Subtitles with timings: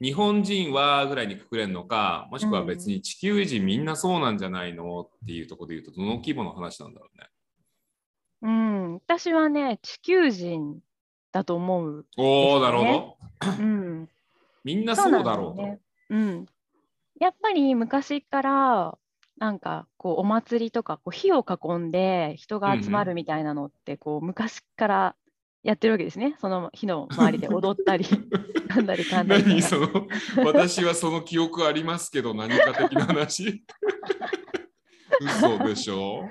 [0.00, 7.28] 日本人はぐらいにくくれるのか、もしくは別に地球人みんなそうなんじゃないのっていうところで言うと、どの規模の話なんだろうね。
[8.42, 10.80] うん、私はね、地球人
[11.32, 12.06] だと思う。
[12.18, 13.16] おお、なるほど。
[13.58, 14.08] うん、
[14.64, 15.78] みんなそうだろうと。
[16.10, 16.46] うん。
[17.18, 18.98] やっぱり昔から、
[19.38, 25.16] なんかこうお祭りとかこう火を囲んで人が集まるみたいなのってこう昔から
[25.66, 26.36] やってるわけですね。
[26.40, 28.06] その火の周りで踊ったり、
[28.68, 29.88] なんだりかんだり何その
[30.44, 33.64] 私はその記憶ありますけど何か的な話？
[35.20, 36.28] 嘘でしょ？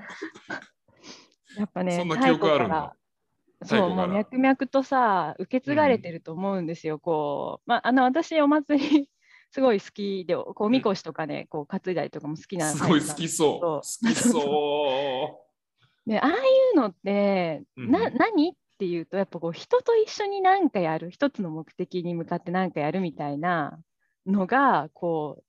[1.57, 6.99] やっぱね、そんな記憶あるんそう、もう脈々とさ、受け継がれてると思うんですよ。
[6.99, 9.09] こう、まあ、あの、私、お祭り
[9.51, 13.59] すごい好きで、こう、おみこしとかね、こう、担いだりとかも好きなすごい好きそう。
[13.61, 14.13] 好そう。
[14.13, 15.41] きそ
[16.05, 16.33] で、ああい
[16.73, 18.49] うのって、うんな、何？
[18.51, 23.79] っていうと、やっぱこう、人と一緒に何かやる、一つの目的に向かって何かやるみたいな
[24.25, 25.43] のが、こ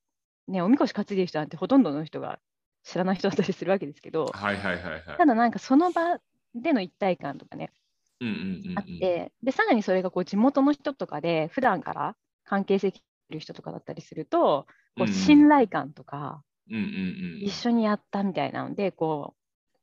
[0.49, 2.39] う、ね、おみこし担いでる人なんてほとんどの人が
[2.85, 5.03] 知らない人だったりするわけですけどう。、はいはいはいはい。
[5.19, 6.19] ただなんかその場
[6.55, 7.73] での一体感とかね、
[8.21, 12.93] うんうんうんうんあって、で、さらにそれがこう地元の人とかで、普段から関係性い
[13.31, 14.67] る人とかだったりすると、
[14.97, 19.35] こう信頼感とか、うんうんうん一緒にやったみたいなので、こ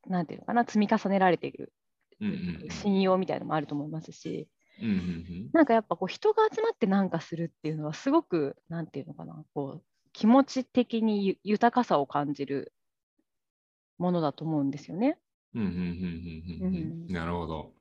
[0.08, 1.72] う、なんていうのかな、積み重ねられている
[2.70, 4.48] 信用みたいなのもあると思いますし、
[4.82, 12.74] うんうんうんなんかやっぱこう人が集まってなんかするっていうのは、すごく、なんていうのかな、こう、気持ち的にゆ豊かさを感じる
[14.00, 15.18] ものだと思うんですよね。
[15.54, 17.72] うんうんうんうんうんうんなるほど。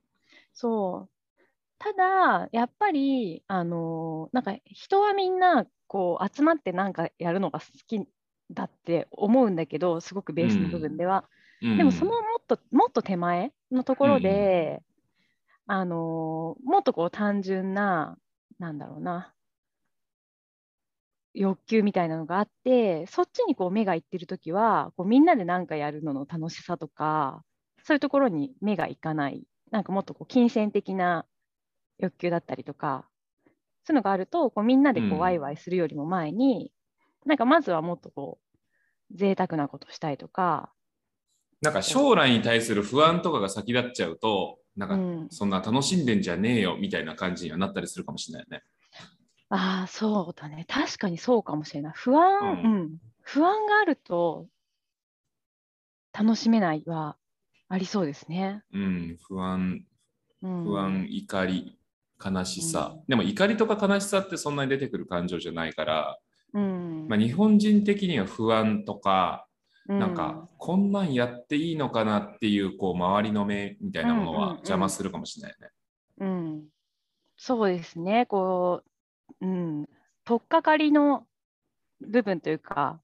[0.53, 1.45] そう。
[1.79, 8.07] ただ、やっぱり、あのなんか人はみんなこう集まってなんかやるのが好き
[8.51, 11.21] だって思うんだけど、すごくベースの部分では。
[11.21, 11.27] で
[11.77, 14.83] でもそのもっともっと手前のところで、
[15.67, 18.17] あのもっとこう単純な、
[18.59, 19.35] なんだろうな、
[21.33, 27.43] 欲求みたいなのがあって、そっちにこう目がいってるときは、こうみんなで何かやるのの楽しさとか、
[27.83, 31.25] そういうところに目がいかない、なんかもっとこう金銭的な
[31.99, 33.09] 欲求だったりとか、
[33.85, 35.17] そういうのがあると、こうみんなでこうん。
[35.17, 36.73] うワイワイするよりも前に、
[37.25, 38.39] なんかまずはもっとこ
[39.13, 40.73] う贅沢なことしたいとか、
[41.63, 48.63] なんか将来に対する不安とかが先立っちゃうと、なんかうんそんな楽しんでんじゃねえよみたいな感じにはなったりするかもしれないよね。
[49.49, 50.65] ああ、そうだね。
[50.67, 51.93] 確かにそうかもしれない。
[51.95, 52.97] 不安、ううん。
[53.21, 54.47] 不安があると
[56.11, 57.15] 楽しめないは
[57.69, 58.63] ありそうですね。
[58.73, 59.85] うん、不安、
[60.41, 61.79] うん、不安、怒り、
[62.23, 66.19] 悲しさ、うんでも怒りとか悲しさってそんなに出てくる感情じゃないから、
[66.53, 67.07] うん。
[67.07, 69.52] まあ、日本人的には不安とか、う
[69.87, 75.69] なんか、こんなんやっていいのかなっていうこう周りの目みたいなものうんうんうんは邪魔するかもしれないね。
[76.19, 76.63] うん、
[77.37, 78.25] そうですね。
[78.25, 78.83] こ
[79.41, 79.89] う、うん。
[80.23, 81.27] 取っかかりの
[81.99, 83.01] 部分というか、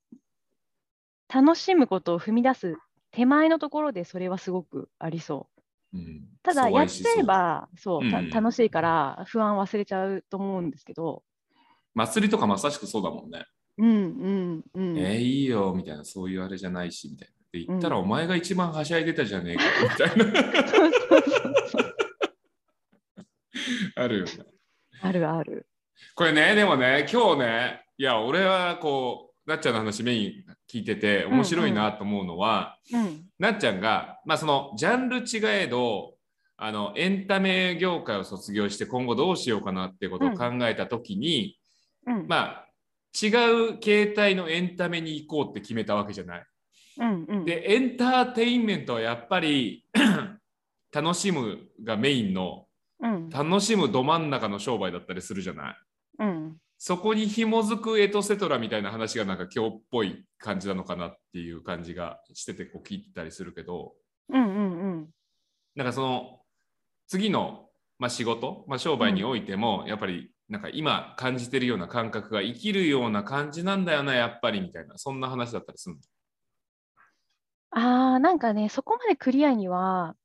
[1.33, 2.77] 楽しむことを踏み出す
[3.11, 5.49] 手前のところでそれはすごくありそ
[5.93, 5.97] う。
[5.97, 11.23] うん、ただ、阻やっちゃえば、そう、楽しいから不安忘れちゃうと思うんですけど、
[11.93, 13.45] 祭りとかまさしくそうだもんね。
[13.79, 14.97] うんうんうん。
[14.97, 17.33] えー、いいよみたいな、そういうあれじゃないしみたいな。
[17.51, 20.25] で言ったら、うんお前が一番はしゃいでたじゃねえか みたいな。
[24.03, 24.31] あるよね。
[25.01, 25.65] あるある。
[26.15, 36.15] これね、でもね、今日ね、いや、俺はこう、なっちゃんの話メイン聞いてて面白いなと思うのは、うんなっちゃんが、まあそのジャンル違えど、
[36.57, 41.57] あの、エンタメ業界を卒業して今後どうしようかなってことを考えたときに、
[42.05, 42.68] うんまあ、
[43.21, 43.27] 違
[43.73, 46.45] う形態のエンタメに行こうって決めたわけじゃない。
[46.99, 47.45] うんうん。
[47.45, 49.85] で、エンターテインメントはやっぱり
[50.93, 52.65] 楽しむがメインの
[53.01, 53.29] うん。
[53.29, 55.75] 楽しむど真ん中の商売だったりするじゃない。
[56.19, 56.57] うん。
[56.77, 63.93] そこに紐づくエトセトラみたいな話がなんか今日っぽい感じなのかなっていう感じがしててこう聞いてたりするけど、
[64.29, 65.09] うんうんうん。
[65.75, 66.39] なんかその
[67.07, 76.01] 次の、まあ、仕事、まあ、商売においてもやっぱりなんか今感じてるような感覚が生きるような感じなんだよなやっぱりみたいなそんな話だったりするの？
[77.71, 80.15] ああ、なんかね、そこまでクリアには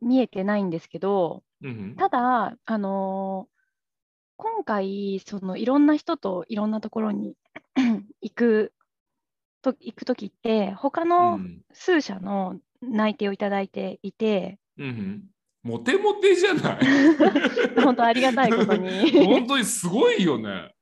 [0.00, 1.96] 見えてないんですけど、うんうん。
[1.96, 3.54] ただ、あのー
[4.38, 7.36] 今回、そのいろんな人といろんなところに
[8.22, 8.74] 行く
[9.62, 11.64] と行くときって、他うのん。
[11.72, 15.30] 数社の内定をいただいていて、うんうん、
[15.64, 16.78] モテモテじゃない？
[17.82, 19.10] 本当ありがたいことに。
[19.24, 20.72] 本当にすごいよね。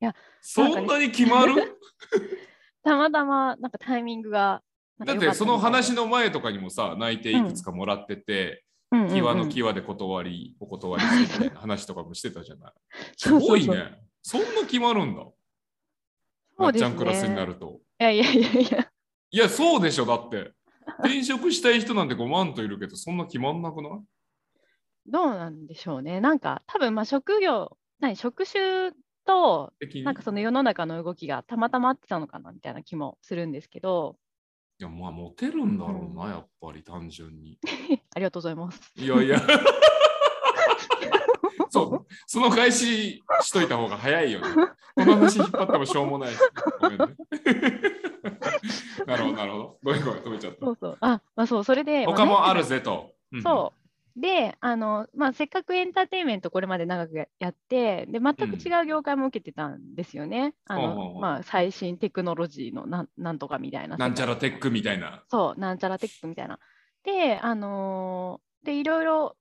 [0.00, 1.78] いやそんなに決まる？
[2.82, 4.62] たまたまなんかタイミングが
[4.98, 12.72] だってその話の、の前とかにもさ内定いくつかもらってて、際の際で断りお断りしてみたいな話とかもしてたじゃない？
[13.16, 13.98] すごいね。
[14.22, 15.22] そんな決まるんだ。
[16.56, 17.80] そうですねまっちゃんクラスになると。
[18.00, 18.90] いやいやいやいや、
[19.32, 20.52] いや、そうでしょ、だって。
[21.00, 23.92] 転職したい人なんて5万といるけど、そんな決まんなくない？
[25.06, 26.20] どうなんでしょうね。
[26.20, 28.92] なんか多分まあ職業、何職種
[29.26, 29.72] と
[30.04, 34.16] なんかその世の中の動きがたまたま合ってたのかなみたいな気もするんですけど、
[34.80, 37.58] いや、まあ、モテるんだろうな、うんやっぱり単純に。
[38.14, 38.92] ありがとうございます。
[38.96, 39.40] いやいや。
[41.70, 44.46] そう、その返ししといた方が早いよね。
[44.96, 46.38] この話引っ張ってもしょうもないし。
[46.80, 47.06] ごめんね。
[49.06, 49.78] なるほど、なるほど。
[49.82, 50.70] ごめんごめん、止めちゃったそ。
[50.72, 50.96] うそう。
[51.00, 52.06] あ、まあそう、それで。
[52.06, 52.78] 他もあるぜ。
[52.78, 53.12] ぜと。
[53.32, 53.80] うんそう。
[54.16, 60.54] で、あの、まあ、せっかくエンターテインメントこれまで長くややって、で、全く違う業界も受けてたんですよね。
[60.66, 63.96] あのまあ、最新テクノロジーのなんなんとかみたいな。
[63.98, 65.24] なんちゃらテックみたいな。
[65.28, 66.58] そう、なんちゃらテックみたいな。
[67.02, 69.36] で、あのーで、いろいろ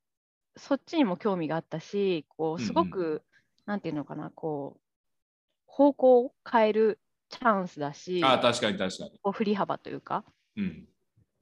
[0.57, 3.23] そっちにも興味があったし、こう、すごく、
[3.65, 4.81] なんていうのかな、こう、
[5.67, 9.21] 方向を変えるチャンスだし、ああ、確かに確かに。
[9.23, 10.25] こう振り幅というか、
[10.55, 10.87] うん。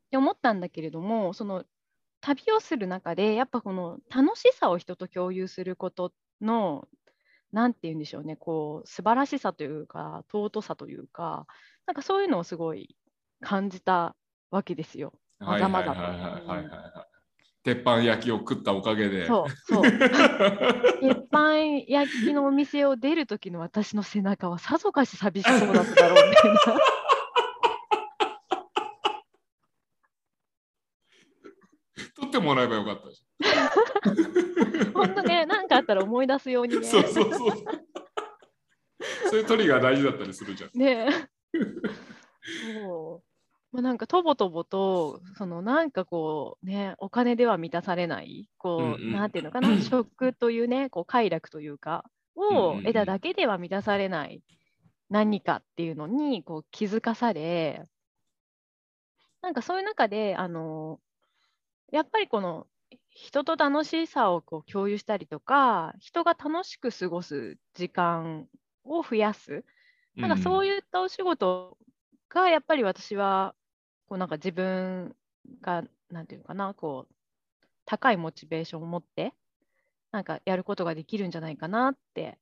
[0.07, 1.65] って思ったんだけれども、その
[2.21, 6.87] 旅をする中で、やっぱこの楽しさを人と共有することの、
[7.51, 11.47] なんて言うんでしょうね、こう素晴らしさというか、尊さというか、
[11.85, 12.95] なんかそういうのをすごい
[13.41, 14.15] 感じた
[14.51, 15.13] わけですよ。
[15.39, 16.11] まざまざとはい
[16.47, 17.11] はいはい。
[17.63, 19.27] 鉄板焼きを食ったおかげで。
[19.27, 19.83] そうそう。
[21.01, 21.57] 鉄板
[21.87, 26.59] 焼きのお店を出る時の私の背中はさぞかし寂しそうだっただろうみたいな。
[32.31, 33.21] ってもらえばよかったじ
[34.93, 36.81] 本当ね、なんかあったら思い出すようにゃん。
[36.81, 36.87] ね。
[36.87, 37.51] そうそうそう。
[39.29, 40.69] そういうトリガー大事だったりするじゃん。
[40.73, 41.61] ねえ。
[42.73, 43.31] そう。
[43.71, 52.03] まあ、なんかとぼとぼと、そのなんかこうね、お金では満たされない、こう、うんうんなんていうのかな、 食というね、こう快楽というか、
[52.35, 54.41] を得ただけでは満たされない
[55.09, 57.85] 何かっていうのにこう気づかされ、
[59.41, 60.99] なんかそういう中で、あの、
[61.91, 62.67] やっぱりこの
[63.09, 68.47] 人と楽しさをこう共有したりとか、人が楽しく過ごす時間
[68.83, 69.63] を増やす。
[70.15, 71.77] なんかそういいったお仕事
[72.29, 73.55] がやっぱり私は
[74.07, 75.15] こうなんか自分
[75.61, 77.13] がなんていうのかなこう
[77.85, 79.33] 高いモチベーションを持って
[80.11, 82.37] なんかやることができるんじゃないかなって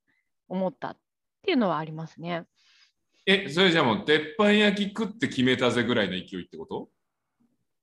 [0.47, 0.97] 思ったっ
[1.43, 2.45] ていうのはありますね。
[3.25, 6.89] え、それじゃあもう、鉄板焼き食って決めたぜぐらいの勢いってこと？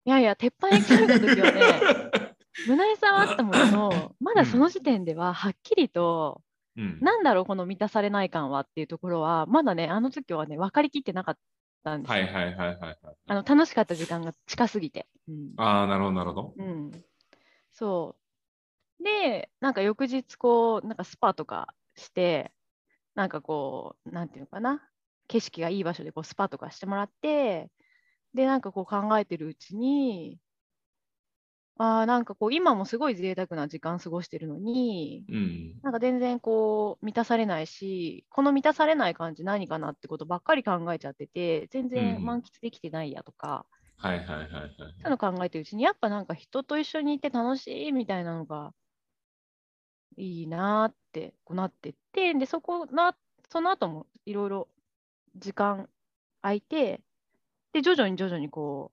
[0.07, 2.11] いやいや鉄板焼き食べた時はね
[2.67, 6.41] 胸板はあったもののまだその時点でははっきりと、
[6.77, 6.99] うん。
[7.01, 11.39] なんだろうこの満たされない感はっていうところはまだねあの時はね分かりきってなかっ
[11.83, 12.25] たんですよ。
[12.25, 12.97] はいはいはいはいはい。
[13.27, 15.07] あの楽しかった時間が近すぎて。
[15.29, 16.55] うんああ、なるほどなるほど。
[16.57, 16.93] うん、
[17.73, 18.17] そ
[19.01, 19.03] う。
[19.03, 22.53] で、なんか翌日、こう、なんかスパとかして、
[23.15, 24.89] なんかこう、なんていうのかな、
[25.29, 27.71] 景色がいい場所でこうスパとかしてもらって、
[28.37, 30.41] で、なんかこう考えてるうちに、
[31.79, 35.83] ああ、なんかこう、今もすごい贅沢な時間過ごしてるのに、うん。
[35.83, 43.67] なんか全然こう、満たされないし、この満たされない感じ何かなってことばっかり考えちゃってて、全然うん満喫できてないやとか、
[43.97, 44.73] はいはいはいはい。
[45.03, 48.75] そういうの考えてるうちに、やっぱなんか人と一緒にいて楽しいみたいなのが
[50.17, 53.17] いいなーってこうなってって、で、そこな、
[53.51, 54.69] その後もいろいろ
[55.37, 55.91] 時間
[56.43, 57.03] 空いて、
[57.77, 58.91] で、徐々に徐々にこ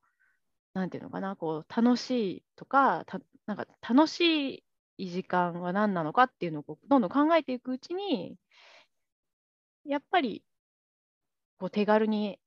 [0.76, 4.66] う、なんていうのかな、こう、楽しいとか、たなんか楽し
[4.98, 8.38] い時間は何なのかっていうのをこうどんどん考えていくうちに、
[9.86, 10.44] やっぱり
[11.58, 12.40] こう手軽に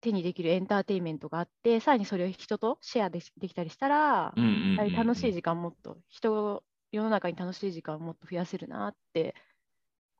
[0.00, 6.62] 手にできるエンターテインメントがあって、さらにそれを人とシェアできできたりしたら、うんうんうんうんやはり楽しい時間もっと、人、
[6.92, 9.34] 世の中に楽しい時間をもっと増やせるなって、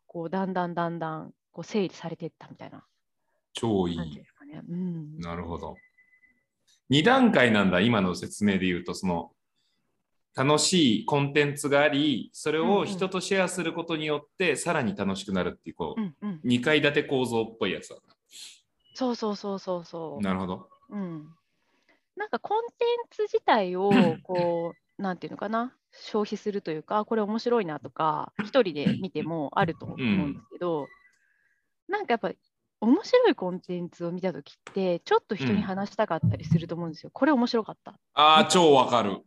[0.09, 2.85] こう、だんだんだんだんこう整理されていったみたいな。
[3.53, 3.99] 超いい
[4.49, 4.63] ね。
[4.69, 5.19] うん。
[5.19, 5.77] なるほど。
[6.91, 9.33] 2段階なんだ、今の説明で言うと、その、
[10.35, 17.97] 楽しいコンテンツがあり、それを人とシェアすることによって、さらに楽しくなるっていう、こう、うんうん、2階建て構造っぽいやつだ
[18.95, 20.23] そうそうそうそうそう。
[20.23, 20.69] なるほど。
[20.91, 21.29] うん。
[22.17, 23.91] なんかコンテンツ自体を、
[24.23, 30.89] こう、なんていうのかな、消費するというか、これ面白いなとか、一人で見てもあると思うんですけど、
[31.89, 32.33] なんかやっぱ
[32.81, 37.11] 面白いコンテンツを見たときって、ちょっと人に話したかったりすると思うんですよ。
[37.13, 37.95] これ面白かった。
[38.15, 39.19] ああ、超わかる。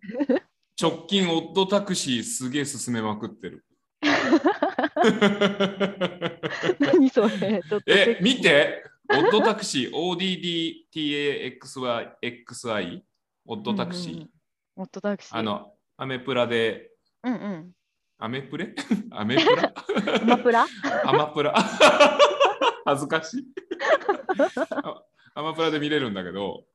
[0.82, 3.66] 直近、オットタクシーすげえ進めまくってる。
[6.80, 7.62] 何それ？
[7.88, 9.92] え、見てオットタクシー、
[10.94, 13.02] ODDTAXY、
[13.46, 14.14] オットタクシー。
[14.14, 14.30] うんうんうん
[14.78, 15.38] オットタクシー。
[15.38, 16.92] あ、の、アメプラで、
[17.24, 17.72] うんうん。
[18.18, 18.74] アメプレ？
[19.12, 19.74] アメプラ？
[20.22, 20.66] アマプラ？
[21.04, 21.54] アマプラ
[22.86, 23.46] 恥ずかしい
[24.84, 25.04] あ
[25.36, 26.66] アマプラで見れるんだけど、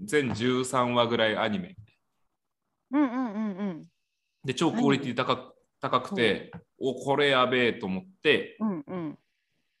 [0.00, 1.76] 全13話ぐらいアニメ。
[2.92, 3.86] うんうんうんうん。
[4.44, 9.18] で、超クオリティ高く高くて、お、これやべえと思って、うんうん。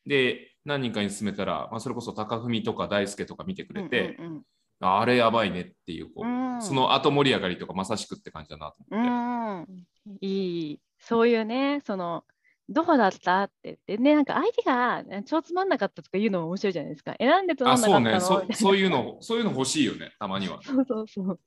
[0.06, 4.42] で、何人かに勧めたら、まあ、それこそ高文とか大輔とか見てくれて、うんうん
[4.82, 9.72] あれやばいねっていうこう、うんその後盛り上がりとかまさしくって感じだなとう思って。
[9.72, 9.76] ん、
[10.08, 10.80] うんいい。
[10.98, 12.24] そういうね、その、
[12.70, 13.42] どうだった？
[13.42, 17.14] って言ってね、なんか相手がえ超つまんなかったとか言うのも面白いじゃないですか。
[17.18, 18.20] 選んでつまあ、んなかったの？
[18.20, 20.60] そうねそそういうの、そういうの欲しいよね、たまには。
[20.64, 21.40] そうそうそう。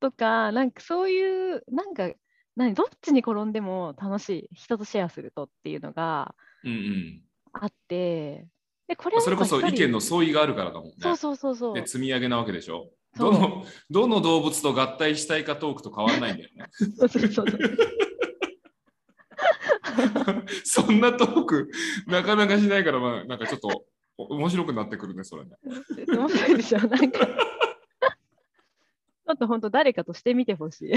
[0.00, 2.10] とか、なんかそういう、なんか、
[2.56, 6.34] 何、どっちに転んでも楽しい、人とシェアするとっていうのが
[6.64, 7.22] うんうん。
[7.52, 8.46] あって、
[8.88, 10.94] で、これまあそれこそ意見の相違があるからだもんね。
[10.98, 11.74] そうそうそうそう。
[11.74, 12.90] で、積み上げなわけでしょ？
[13.16, 16.66] どのどの動物と合体したいかトークと変わらないんだよね。
[16.98, 17.60] そうそうそうそう。
[20.64, 21.70] そんなトーク、
[22.06, 23.86] なかなかしないから、まあ、なんかちょっと
[24.18, 25.56] お面白くなってくるね、それね。
[26.08, 27.26] 面白いでしょ、なんか。
[29.28, 30.88] ちょっと本当誰かとしてみてほしい。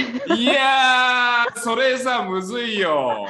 [0.42, 3.28] いやー、それさ、むずいよ。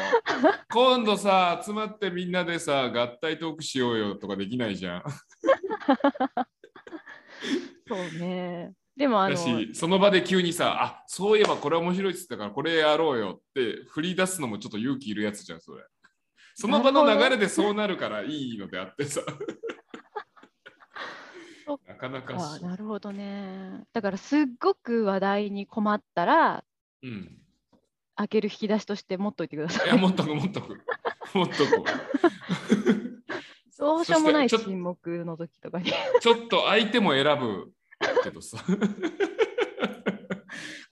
[0.71, 5.03] 今度さ、集まってみんなでさ、合体トークしようよとかできないじゃん。
[7.87, 8.73] そうね。
[8.95, 9.37] でもあの、
[9.73, 15.83] その場で急にさ、あそういえばこれ面白いっつったから、これやろうよって振り出すのもちょっと勇気いるやつじゃん、それ。
[16.55, 19.21] その場の流れでそうなるからいいのであってさ。
[21.87, 23.85] なかなかなるほどね。
[23.93, 26.65] だからすっごく話題に困ったら、
[27.01, 27.37] うん。
[28.17, 29.87] 開ける引き出しとして持っといてください。
[29.87, 30.81] いや、もっとく、もっとく。
[31.33, 31.85] もっとこ
[33.79, 35.89] どうしようもない沈黙の時とかに。
[35.89, 35.93] う。
[36.19, 37.73] ちょっと相手も選ぶ
[38.23, 38.57] けどさ。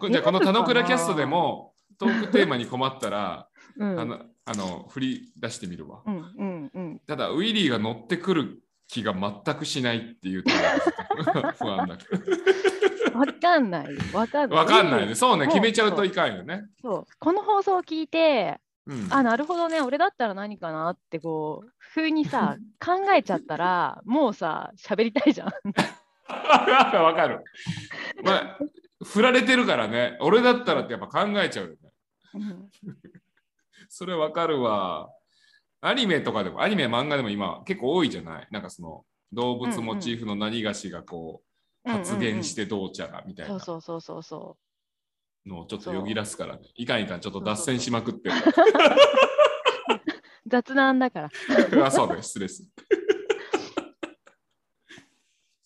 [0.10, 3.48] じゃあこの田之倉キャストでもトークテーマに困ったら、
[3.78, 6.02] うんあのあの振り出してみるわ。
[6.08, 7.00] うんうんうん。
[7.06, 13.20] ただ、ウィリーが乗ってくる気が全くしないっていうところが不安だけど。
[13.20, 13.88] わかんない。
[14.12, 14.60] わかんない。
[14.60, 15.14] わかんないね。
[15.14, 16.64] そうね、決めちゃうといかんよね。
[16.82, 25.52] そうこの放送を聞いて、うん、あ、なるほどね、俺だったら何かなってこう、風にさ、 考えちゃったら、もうさ、喋りたいじゃん。
[27.04, 27.44] わかる。
[28.24, 28.60] まあ、
[29.04, 31.78] 振られてるからね、俺だったらってやっぱ考えちゃうよね。
[32.36, 32.70] うん
[33.92, 35.10] それわかるわ。
[35.82, 38.48] アニメとかでも、アニメ、漫画でも今結構多いじゃない？
[38.52, 41.42] なんかその動物モチーフの何がしがこ
[41.86, 44.58] う発言してどうちゃらみたいなそうそうそうそう
[45.44, 46.68] そのをちょっとよぎらすからね。
[46.76, 48.36] いかんいかん、ちょっと脱線しまくってる。
[48.36, 48.40] う。
[50.46, 51.30] 雑談だから。
[51.88, 52.70] あそうだよ、失礼する。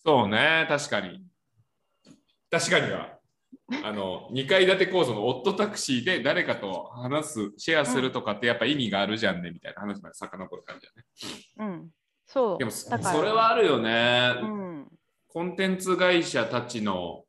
[0.04, 1.24] そうね、確かに。
[2.50, 3.18] 確かには。
[3.82, 11.04] あの 2階建て構造のオットタクシーで誰かと話す、シェアするとかってやっぱ意味があるじゃんねみたいな話まで遡る感じだね。
[11.56, 11.90] うん。
[12.26, 12.58] そう。
[12.58, 12.90] でもそ
[13.22, 14.88] れはあるよね、うん。
[15.28, 17.24] コンテンツ会社たちの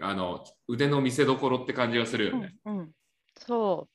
[0.00, 2.54] あの腕の見せ所って感じがするよね。
[2.64, 2.92] うんうん、
[3.36, 3.94] そう。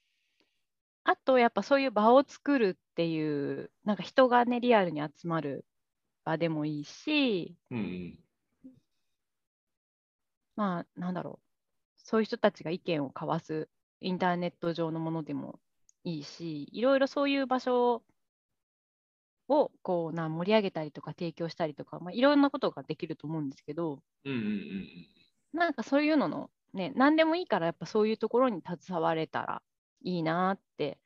[1.03, 5.65] あと、やっぱそういう場を作るっていう、なんか人がね、リアルに集まる
[6.29, 8.19] 場でもいいし、うんうん
[10.55, 11.45] まあ、なんだろう。
[12.03, 13.69] そういう人たちが意見を交わす
[14.01, 15.59] インターネット上のものでも
[16.03, 18.03] いいし、いろいろそういう場所
[19.47, 24.85] をこうな盛り上げたりとか提供したりとか、まあ、いろんなことができると思うんですけど、うんうんうんうん
[25.51, 29.63] なんかそういうのの、ね、何でもいいから、やっぱそういうところに携われたら
[30.03, 30.99] いいなって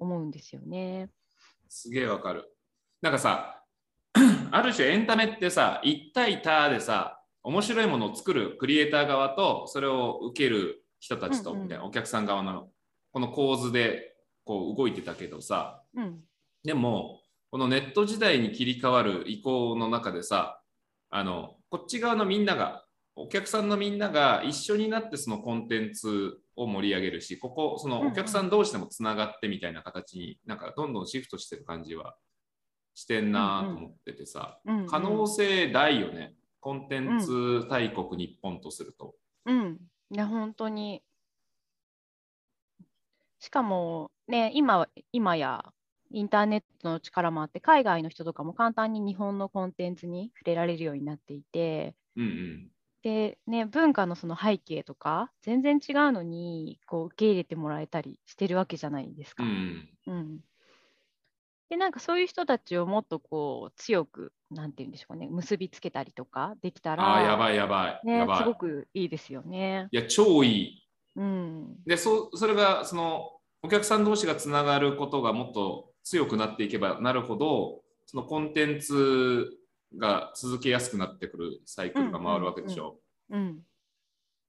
[0.00, 1.10] 思うんですよね。
[1.68, 2.52] すげえわかる。
[3.02, 3.61] なんかさ、
[4.54, 12.68] ある種エンタメってさ、一対他でさ、面白いものを作るクリエイター側と、それを受ける人たちと、みたいなお客さん側の。
[13.12, 16.20] この構図でこう動いてたけどさ、うん。
[16.64, 20.60] でも、このネット時代に切り替わる移行の中でさ、
[21.08, 22.84] あの、こっち側のみんなが、
[23.16, 32.16] お客さんのみんなが一緒になってそのコンテンツを盛り上げるし、ここ、そのお客さん同士でもつながってみたいな形になんかどんどんシフトしてる感じは
[32.94, 36.34] してんなと思っててさ、うんうん可能性大よね。
[36.60, 39.14] コンテンツ大国日本とすると。
[39.46, 39.78] うん。
[40.10, 41.02] いや、本当に。
[43.40, 45.72] しかも、ね、今、今や、
[46.12, 52.68] インターネットの力もあって海外の人とかも簡単に日本のコンテンツに触れられるようになっていて、うんうん。
[53.02, 59.42] でね、文化のその背景とか全然違うのにこう受け入れてもらえたりしてるわけじゃないですか。
[59.42, 60.38] うんうん
[61.72, 68.06] でなんかそういう人たちをもっとこう強くなんて言うんでしょうかね結びつけたりとかできたらああ、やばいやばい。
[68.06, 68.38] ねやばい。
[68.40, 69.88] すごくいいですよね。
[69.90, 70.88] いや、超いい。
[71.16, 73.30] うんで、そそれが、その、
[73.62, 79.56] お客さん同士がつながることがもっと強くなっていけばなるほど、そのコンテンツ
[79.96, 82.98] が続けやすくなってくるサイクルが回るわけでしょ。
[83.30, 83.60] うん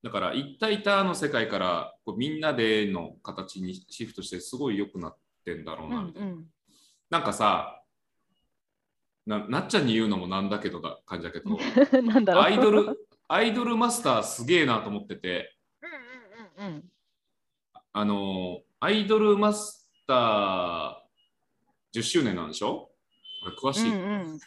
[0.04, 6.28] だから、一体多の世界からこうみんなでの形にシフトして、すごい良くなってんだろううんな、みたいな。
[6.28, 6.53] うん
[7.14, 7.84] なんかさ
[9.28, 11.60] な、なっちゃんに言うのもなんだけどだ感じだけど。
[12.42, 16.92] アイドル、アイドルマスターすげえなと思ってて、うんうんうんうん
[17.96, 22.90] あの、アイドルマスター10周年なんでしょ？
[23.46, 23.92] 俺詳しい。
[23.92, 24.40] うんうん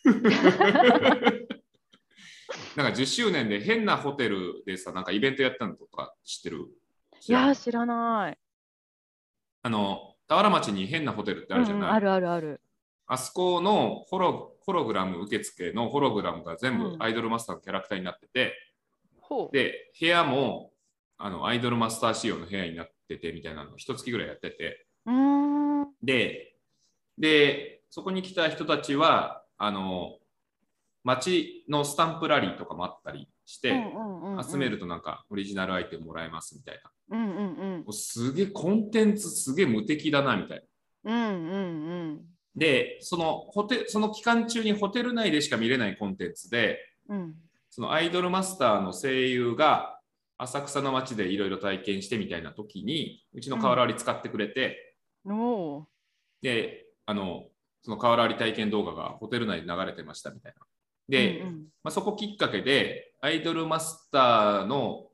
[2.74, 6.66] なんか10周年で変なホテルでさ、なんかイベントやったのとか知ってる？
[7.28, 8.38] いや知らない。
[9.62, 12.60] あの、田原町に変なホテルってあるじゃない、うんうんあるあるある。
[13.08, 18.52] あそこのホロホログラム受付のホログラムが全部うんアイドルマスターのキャラクターになってて、
[19.20, 19.56] ほう。
[19.56, 20.72] で、部屋も
[21.18, 24.86] あのアイドルマスター仕様の部屋になっててみたいなのを一月ぐらいやってて。
[26.02, 26.56] で、
[27.18, 30.18] で、そこに来た人たちは、あの、
[31.04, 34.44] 街のスタンプラリーとかもあったりして、うんうんうんうん。
[34.44, 37.16] 集めるとなんかオリジナルアイテムもらえますみたいな。
[37.16, 37.92] うんうんうん。
[37.92, 40.64] すげえコンテンツすげえ無敵だなみたい
[41.04, 41.12] な。
[41.12, 42.20] うんうんうん。
[42.56, 47.34] で、そのホテその期間中にホテル内でしか見れないコンテンツで、うん。
[47.70, 50.00] そのアイドルマスターの声優が
[50.38, 55.84] 浅草の街でいろいろ体験してみたいな時に、うちの河原割り使ってくれて、おー。
[56.42, 57.44] で、あの、
[57.82, 60.66] その河原割り体験動画がホテル内で流れてましたみたいな。
[61.08, 61.54] で、うんうん。
[61.84, 65.06] まあ、そこきっかけで、アイドルマスターの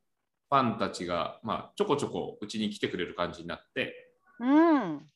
[0.51, 3.95] ファンたちが、まあ、ちょこちょこうちに来てくれる感じになって、
[4.39, 5.07] うん。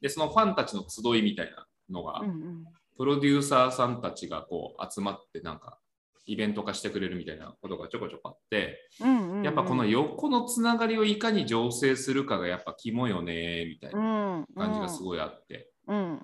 [0.00, 2.64] で、そのファンたちの集いみたいなのが、うんうん。
[2.96, 5.78] プロデューサーさんたちがこう集まって、なんか、
[6.26, 16.20] イベント化してくれるみたいなことがちょこちょこあって、うんうんやっぱこの横のつながりをいかに醸成するかがやっぱ肝よね、みたいな感じがすごいあって、うん。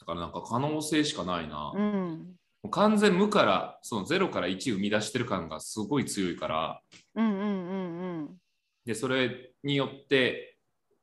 [0.00, 1.72] だからなんか可能性しかないな。
[1.74, 2.36] うん
[2.68, 6.80] 完全無から、その0から1生み出してる感がすごい強いから、
[7.14, 7.44] うんうんう
[8.22, 8.40] ん
[8.84, 10.58] で、それによって、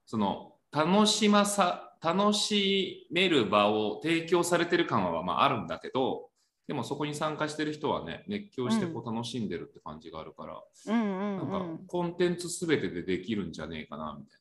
[0.06, 6.30] その楽しまさ、楽しめる場を提供されてる感はまああるんだけど、
[6.68, 11.02] でもそこに参加してる人はね、熱狂してこう楽しんでるって感じがあるから、うん。
[11.02, 11.88] うんなんかうん。
[11.88, 14.40] コンテンツすべてでできるんじゃねえかなみたい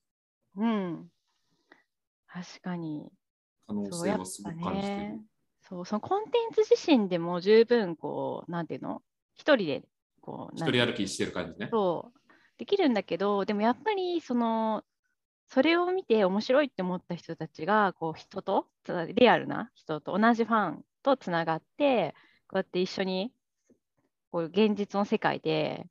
[0.57, 1.09] うん。
[2.29, 3.03] 確かに。
[3.03, 3.09] な
[3.67, 5.21] 可能性はすごぱく感じてる。
[5.73, 9.03] ねそうそのコンテンツ自身でも十分こうなんていうの？
[9.35, 9.83] 一人で
[10.21, 11.69] こう一人歩きしてる感じね。
[11.71, 12.19] そう。
[12.59, 14.85] できるんだけどでもやっぱりその
[15.49, 22.15] それを見て面白いって思った人たちがこう人とつリアルな人と同じファンとつながって
[22.47, 23.33] こうやって一緒に
[24.31, 25.87] こう現実の世界で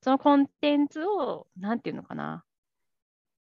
[0.00, 2.44] そのコンテンツをなんていうのかな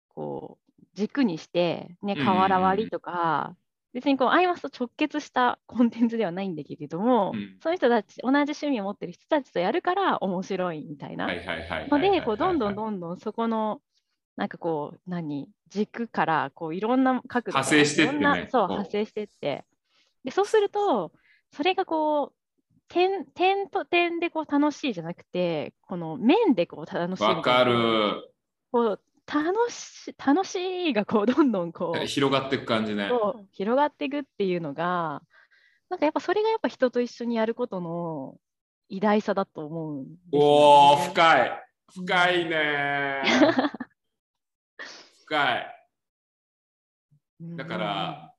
[0.09, 3.57] こう軸にしてね瓦割りとか
[3.93, 11.27] 別にこうアイマスと直結した コンテンツではないんだけれども、うんそういう人たち同じ趣味を持ってる人たちとやるから面白いみたいな。
[11.27, 11.99] はいはいはいはいはいの。
[12.01, 13.81] で、こうどんどんどんどんそこの、
[14.37, 19.65] なんかこう、何、軸からこういろんな角度派生してってねそう、派生してって。
[20.25, 21.13] で、そうすると、
[21.53, 22.37] それがこう、
[22.89, 27.23] 点点と点でこう楽しいじゃなくて、この面でこう楽しい。
[27.23, 28.29] わかる。
[28.73, 30.57] こう楽し楽し
[30.91, 33.11] いがこうどんどんこう広がっていく感じね。
[33.53, 35.23] 広がっていくっていうのが、
[35.89, 38.37] なんかやっぱそれがやっぱ人と一緒にやることの
[38.89, 41.63] 偉大さだと思うねおお、深い。
[41.95, 43.23] 深いね。
[45.25, 45.67] 深い。
[47.57, 48.35] だから、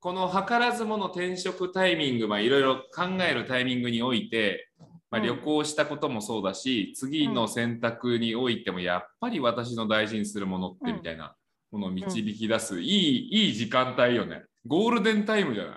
[0.00, 4.68] この図らずもの転職タイミング、まあ、いろいろ考えるタイミングにおいて、
[5.14, 11.36] まあ、うん旅行したこともそうだし、次の選択においてもやっぱり私の大事にするものってみたいな
[11.70, 14.44] ものを導き出す、いいいい時間帯よね。
[14.66, 15.70] ゴールデンタイムじゃな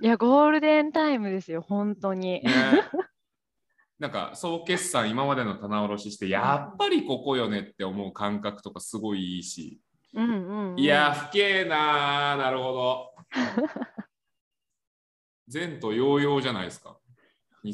[0.00, 2.42] いや、ゴールデンタイムですよ、本当に。
[2.42, 2.44] ね、
[3.98, 9.80] なんか総決算今までの棚卸ししてやっぱりここよねって思う感覚とかすごいいいし、
[10.14, 10.80] うんうん、うん。
[10.80, 13.14] いやー、不敬なー、なるほど。
[15.52, 16.97] 前途洋々じゃないですか。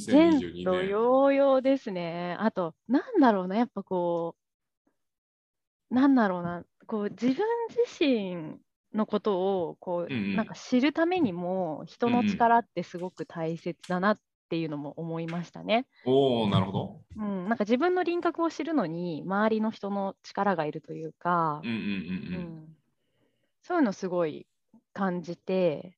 [0.07, 0.85] 前2022途年。
[0.85, 2.37] 洋々ですね。
[2.41, 4.37] あと、なんだろうな、やっぱこ
[5.91, 7.37] う、なんだろうな、こう自分
[7.71, 8.59] 自身
[8.93, 15.87] のことをこう、うんうんなんか知るためにも人の力ってすごく大切だなっていうのも思いましたね。
[16.05, 17.01] おおなるほど。
[17.17, 22.43] うん、なんか自分の輪郭を知るのに周りの人の力がいるというか、うんうんうんううん。
[22.65, 22.77] ん
[23.63, 24.47] そういうのすごい
[24.93, 25.97] 感じて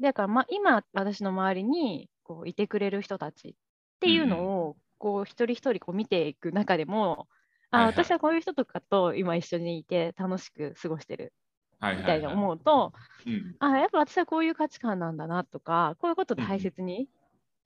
[0.00, 3.54] だからまあ今私の周りにこういてくれる人たちっ
[4.00, 7.28] ていうのをこう一人一人こう見ていく中でも、
[7.70, 11.32] あはいはい私はこういう人とかと今一緒にいて楽しく過ごしてる
[11.80, 12.44] はいみたいなはいはい。
[12.44, 12.92] 思うと、
[13.26, 17.08] うんあやっぱ私はこういう価値観なんだなとかこういうこと大切に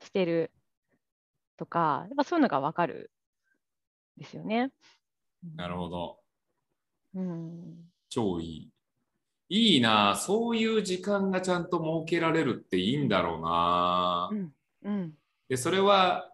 [0.02, 0.52] してる
[1.56, 3.10] とか、やっぱそういうのが分かる
[4.16, 4.70] んですよね。
[5.56, 6.20] なるほど。
[7.14, 8.72] うん超いい。
[9.48, 10.16] いいな。
[10.16, 14.52] そういう時間がちゃんと設けられるっていいんだろうな、うん。
[14.84, 15.14] うん。
[15.48, 16.30] で、それは、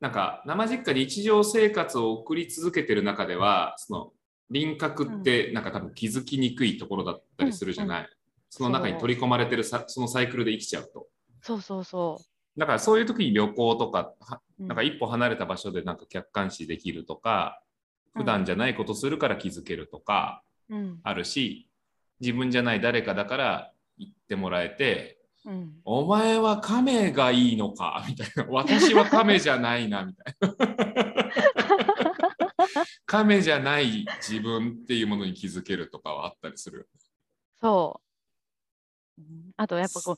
[0.00, 4.12] なんか、生実家日常生活を送り続けてる中では、その
[4.50, 8.08] 輪郭ってなんか多分気づきにくいところだったりするじゃない？
[8.48, 11.08] その中に取り込まれてるさそのサイクルで生きちゃうと。
[11.42, 12.20] そうそうそ
[12.56, 14.14] だからそういう時に旅行とか、
[14.58, 17.60] なんか一歩離れた場所でなんか客観視できるとか、
[18.14, 21.00] 普段じゃないことするから気づけるとかうん。
[21.02, 21.65] あるし、
[22.20, 28.04] 自分じゃない誰かだから言ってもらえて、うんお前は亀がいいのか？
[28.08, 28.46] みたいな。
[28.50, 30.54] 私は亀じゃないなみたいな。
[33.06, 36.88] 亀じゃない自分っていうものに気づけるとかはあったりする。
[37.60, 38.00] そ
[39.18, 39.22] う。
[39.22, 40.16] うんあとやっぱこう、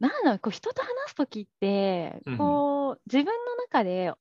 [0.00, 4.12] なんだろう、こう人と話すときってうんうん、こう、自分の中で、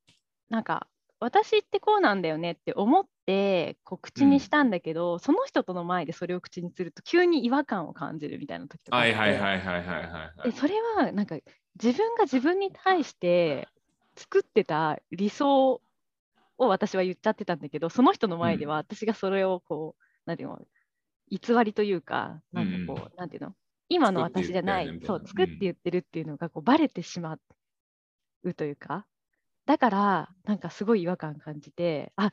[0.50, 0.88] なんか、
[1.20, 8.98] 私ってこうなんだよねって思って、こう口にしたんだけど、その人との前でそれを口にすると、急に違和感を感じるみたいな時とか。
[8.98, 11.38] はいはいはいはいはいはい、それはなんか
[11.82, 13.68] 自分が自分に対して
[14.16, 15.82] 作ってた理想
[16.58, 20.60] を私は言っちゃってたんだけどその人の前では私がそれをこう、なんていうの
[21.30, 23.56] 偽りというかなんかこう、なんていうの
[23.90, 27.38] 今の私じゃないそう作って言ってるっていうのがこうバレてしま
[28.44, 29.06] うというか。
[29.66, 32.32] だからなんかすごい違和感感じてあ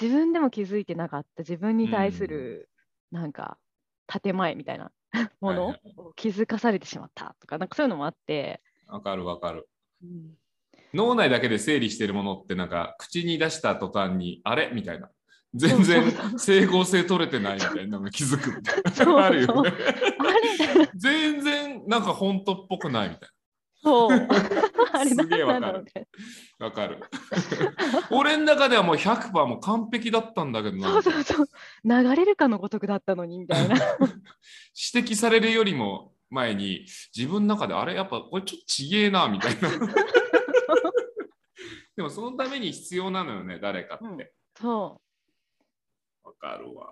[0.00, 1.42] 自分でも気づいてなかった。
[1.42, 2.68] 自分に対する
[3.10, 3.58] なんか
[4.06, 4.90] 建前みたいな
[5.40, 9.68] ものを気づかされてしまったとかなんかそういうのもあって、わかるわかる。
[10.02, 10.34] うん。
[10.94, 14.70] 脳内だけで整理してるものってなんか口に出した途端にあれ？
[14.72, 15.10] みたいな。
[15.52, 19.64] 全然整合性取れてないみたいなのが気づくみたいなあるよ
[20.94, 23.28] 全然なんか本当っぽくないみたい
[23.82, 24.28] そう。
[24.92, 25.84] あ れすげえわかる。
[26.58, 27.00] わかる。
[28.10, 30.90] 俺の中ではもう100%もう完璧だったんだけどな。
[30.90, 31.48] そうそうそう。
[31.84, 33.76] 流れるかのごとくだったのにみたいな。
[34.92, 37.94] 指摘されるよりも前に自分の中であれ？
[37.94, 39.70] やっぱこれちょっとちげえなみたいな。
[41.96, 44.14] でもそのために必要なのよね誰かうん。
[44.14, 45.00] ってそ
[46.22, 46.86] わかるわ。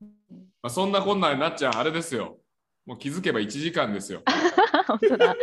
[0.00, 0.04] う
[0.62, 2.38] まあ、そんなこんなになっちゃうあれですよ。
[2.86, 4.22] もう気づけば1時間ですよ。
[4.86, 5.34] 本当だ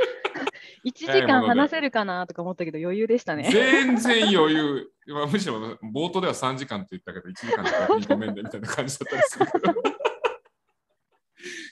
[0.86, 4.92] 1時間話せるかなとか思ったけど余裕でしたね全然余裕。
[5.08, 9.74] まあ、むしろ冒頭では3時間って言ったけど、1時間で逆にごめんねみたいな感じだったりするけど。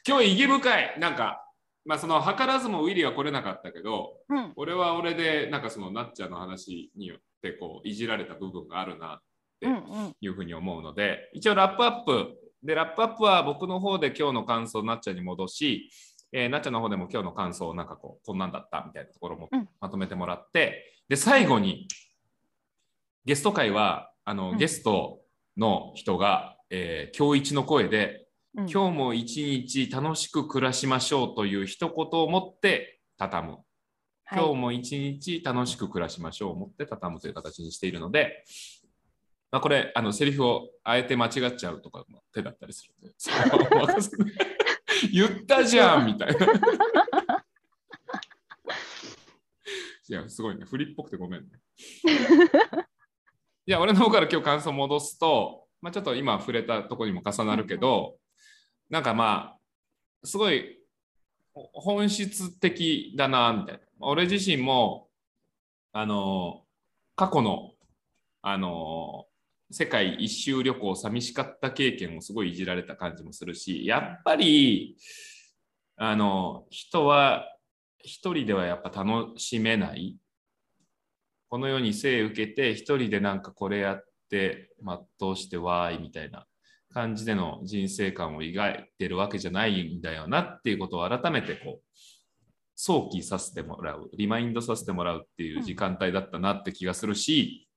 [0.07, 0.99] 今日意義深い。
[0.99, 1.45] なんか、
[1.85, 9.21] まあその図らずもウィリーは来れなかったけど、うん俺は俺でなんかそのなっちゃんの話によってこういじられた部分があるな
[9.61, 12.37] うんうんいうふうに思うので、一応ラップアップ。
[12.63, 15.89] で、ラップアップは僕の方で今日の感想をなっちゃんに戻し、
[16.31, 19.67] えーなっちゃんの方でも今日の感想をなんかこう、こんなんだったみたいなところもうん。
[19.79, 21.87] まとめてもらって、で、最後に、
[23.25, 24.57] ゲスト会は、あの、うん。
[24.57, 25.21] ゲスト
[25.57, 28.69] の人が、えー今日一の声で、うん。
[28.69, 33.53] 今日も一日楽しく暮らしましょうという一言を持って畳む。
[34.25, 34.39] はい。
[34.39, 38.43] 今日も一日楽しく暮らしましょうを持って畳むという形にしているので、
[39.51, 43.15] まあ、これ、あの、セリフをあえて間違っちゃうとかの手だったりするので
[45.11, 46.47] 言ったじゃんみたいな。
[50.09, 50.65] いや、すごいね。
[50.65, 51.49] 振りっぽくてごめんね。
[53.65, 58.17] いや、俺の方から今日感想戻すと、まあ、ちょっと今触れたとこにも重なるけど、
[58.89, 60.79] なんかまあ、すごい
[61.53, 63.81] 本質的だな、みたいな。
[63.99, 65.09] 俺自身も、
[65.93, 66.65] あの、
[67.15, 67.73] 過去の、
[68.41, 69.27] あの、
[69.71, 74.97] 世界一周旅行寂しかった経験をすごいいじられた感じもするし、やっぱり、
[75.97, 77.45] あの、人は
[77.99, 80.17] 一人ではやっぱ楽しめない。
[81.49, 86.45] この世に生受けて一人でなんかこれやって全うしてわーいみたいな
[86.93, 91.97] 感じでの人生観を描いてるわけじゃないんだよなっていうことを改めてこう
[92.75, 97.67] 想起させてもらうリマインドさせてもらうっていう時間帯だったなって気がするし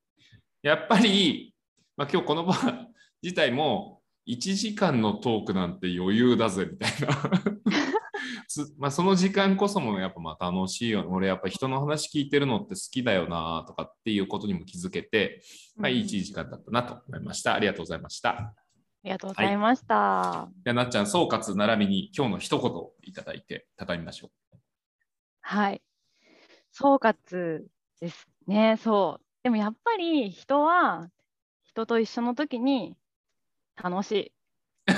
[0.62, 1.51] やっぱり、
[1.96, 2.54] まあ、今日この場
[3.22, 7.22] 自体も1時間のトークなんて余裕だぜみたいな
[8.52, 15.42] つまあ、その時間こそもやっぱまあ楽しいよ俺やっぱ人の話聞いてるのって好きだよなとかっていうことにも気づけて、
[15.76, 17.54] まあ、いい1時間だったなと思いました。
[17.54, 18.30] ありがとうございました。
[18.30, 18.54] あ
[19.04, 20.48] りがとうございました。
[20.64, 24.58] じゃあなっちゃん総括並びに今日の一言いただいて畳みましょう。
[25.40, 25.82] はい。
[26.70, 27.64] 総括
[28.00, 28.78] ですね。
[28.82, 29.24] そう。
[29.42, 31.08] でもやっぱり人は
[31.72, 32.98] 人と一緒の時に
[33.82, 34.30] 楽しい。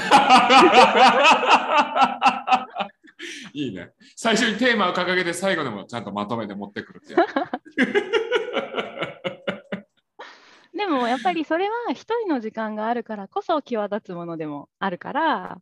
[3.53, 3.93] いいね。
[4.17, 7.15] 最初にテーマを掲げて最後でもちゃんとまとめて持ってくるって。
[10.77, 15.61] でもやっぱりそれは一人の時間があるからこそ際立つものでもあるから、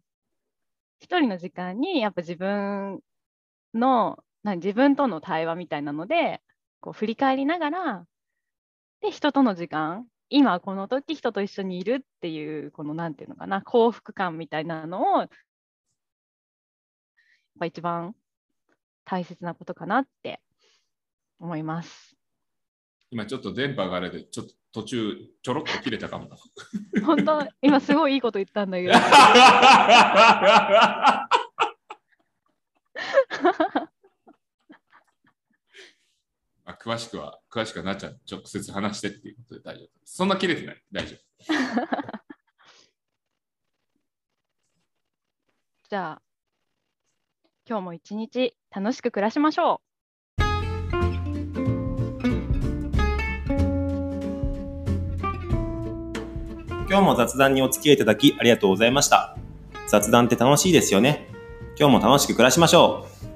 [1.01, 3.03] 一人の時間にやっぱ自分
[3.75, 6.41] の、な自分との対話みたいなので、
[6.81, 8.07] こう振り返りながら、
[9.03, 15.29] で、人との時間、今この時人と一緒にいるっていう、このなんていうのかな、幸福感みたいなのを、やっ
[17.61, 18.15] ぱ一番
[19.05, 20.41] 大切なことかなって
[21.39, 22.17] 思います。
[23.11, 26.37] 今ちょっと電波があれで、ちょっと途中ちょろっと切れたかもな。
[27.05, 28.93] 本当、今すごいいいこと言ったんだけど。
[36.65, 40.17] まあ、詳しくは、詳しくはなっちゃん直接話してっていうことで大丈夫です。
[40.17, 40.83] そんな切れてない。
[40.91, 41.21] 大丈夫。
[45.89, 46.23] じゃあ、
[47.69, 49.81] 今日も一日楽しく暮らしましょ
[56.89, 59.37] 今日も雑談にお付き合いいただきありがとうございました。
[59.87, 61.29] 雑談って楽しいですよね。
[61.79, 63.32] 今日も楽しく暮らしましょう。